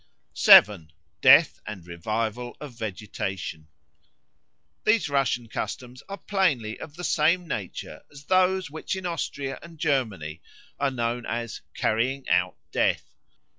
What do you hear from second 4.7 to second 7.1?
THESE Russian customs are plainly of the